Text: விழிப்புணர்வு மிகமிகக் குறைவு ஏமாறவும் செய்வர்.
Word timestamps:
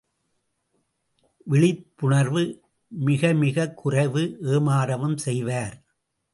விழிப்புணர்வு 1.43 2.61
மிகமிகக் 3.05 3.73
குறைவு 3.73 4.37
ஏமாறவும் 4.41 5.17
செய்வர். 5.17 5.83